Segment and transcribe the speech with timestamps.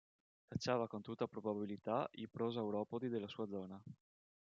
[0.47, 3.79] Cacciava con tutta probabilità i Prosauropodi della sua zona.